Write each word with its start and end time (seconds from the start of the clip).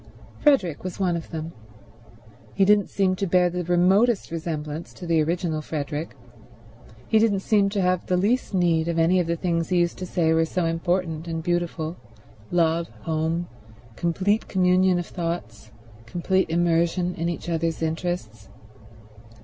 Frederick 0.39 0.83
was 0.83 0.99
one 0.99 1.15
of 1.15 1.29
them. 1.29 1.53
He 2.55 2.65
didn't 2.65 2.89
seem 2.89 3.15
to 3.17 3.27
bear 3.27 3.51
the 3.51 3.63
remotest 3.63 4.31
resemblance 4.31 4.95
to 4.95 5.05
the 5.05 5.21
original 5.21 5.61
Frederick. 5.61 6.15
He 7.07 7.19
didn't 7.19 7.41
seem 7.41 7.69
to 7.69 7.83
have 7.83 8.07
the 8.07 8.17
least 8.17 8.51
need 8.51 8.87
of 8.87 8.97
any 8.97 9.19
of 9.19 9.27
the 9.27 9.35
things 9.35 9.69
he 9.69 9.77
used 9.77 9.99
to 9.99 10.07
say 10.07 10.33
were 10.33 10.43
so 10.45 10.65
important 10.65 11.27
and 11.27 11.43
beautiful—love, 11.43 12.87
home, 13.01 13.47
complete 13.95 14.47
communion 14.47 14.97
of 14.97 15.05
thoughts, 15.05 15.69
complete 16.07 16.49
immersion 16.49 17.13
in 17.13 17.29
each 17.29 17.47
other's 17.47 17.83
interests. 17.83 18.49